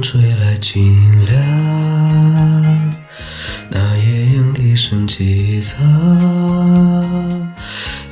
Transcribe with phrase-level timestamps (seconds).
[0.00, 1.36] 吹来清凉，
[3.68, 5.78] 那夜莺低声凄惨，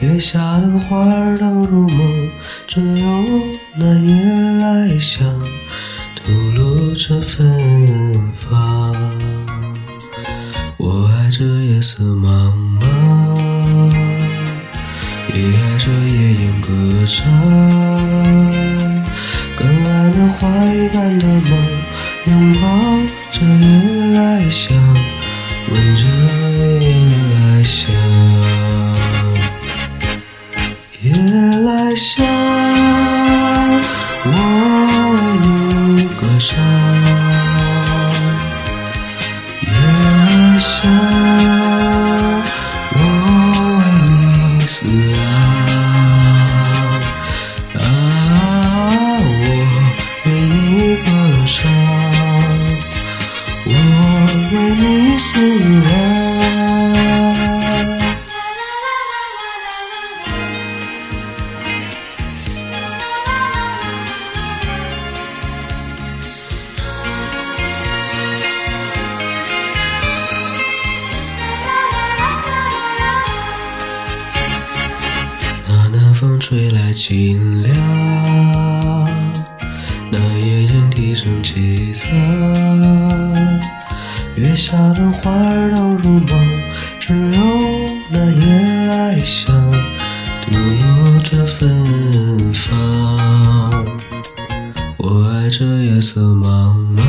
[0.00, 2.28] 月下的花儿都入梦，
[2.66, 3.06] 只有
[3.74, 4.14] 那夜
[4.60, 5.26] 来香
[6.14, 8.94] 吐露着芬芳。
[10.76, 13.90] 我爱这夜色茫茫，
[15.34, 17.24] 也爱这夜莺歌唱。
[19.58, 21.50] 更爱那花一般的梦，
[22.26, 22.60] 拥抱
[23.32, 24.76] 着夜来香，
[25.68, 26.02] 闻着
[26.78, 26.86] 夜
[27.34, 27.92] 来香，
[53.70, 53.74] 我
[54.52, 55.88] 为你思量。
[75.70, 77.74] 那南风吹来清凉，
[80.10, 82.08] 那夜莺低声凄惨，
[84.38, 86.28] 月下的花儿都入梦，
[87.00, 87.40] 只有
[88.10, 89.52] 那夜来香
[90.44, 92.68] 吐露着芬芳。
[94.96, 97.02] 我爱这夜色茫茫，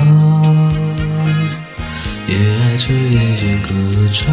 [2.27, 3.69] 也爱这夜莺歌
[4.11, 4.25] 唱。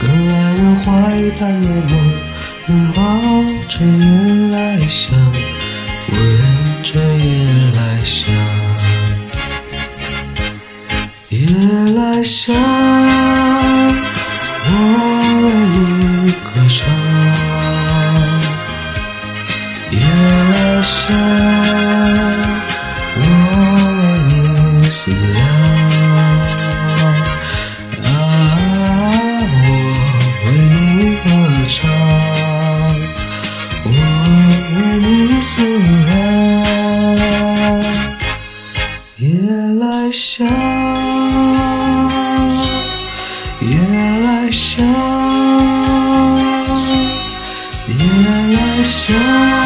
[0.00, 1.92] 更爱那花一般的梦，
[2.68, 3.02] 拥抱
[3.68, 5.14] 着夜来香，
[6.10, 6.18] 闻
[6.82, 8.34] 着夜来香，
[11.74, 12.54] 夜来香，
[14.64, 14.70] 我
[15.42, 16.78] 为你歌唱，
[19.90, 19.98] 夜
[20.52, 20.54] 来
[20.84, 21.10] 香，
[23.16, 23.22] 我
[23.98, 24.30] 为你
[24.88, 25.36] 思量。
[28.04, 28.06] 啊，
[29.50, 29.66] 我
[30.46, 30.78] 为你
[31.24, 31.26] 歌
[31.66, 31.82] 唱，
[33.84, 35.04] 我为你
[35.42, 35.50] 思
[36.06, 36.12] 量。
[39.16, 39.26] 夜
[39.80, 40.46] 来香，
[43.66, 44.84] 夜来香，
[47.88, 47.96] 夜
[48.52, 49.63] 来香。